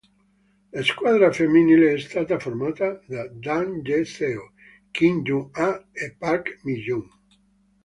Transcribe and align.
La 0.73 0.81
squadra 0.81 1.31
femminile 1.31 1.93
è 1.93 1.99
stata 1.99 2.39
formata 2.39 2.99
da 3.05 3.27
Dang 3.27 3.85
Ye-Seo, 3.87 4.53
Kim 4.89 5.21
Kyung-Ah 5.21 5.89
e 5.91 6.15
Park 6.17 6.57
Mi-Young. 6.63 7.07